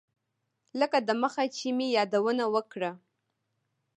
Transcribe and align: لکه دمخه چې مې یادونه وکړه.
لکه 0.79 0.97
دمخه 1.07 1.43
چې 1.57 1.67
مې 1.77 1.87
یادونه 1.97 2.43
وکړه. 2.53 2.91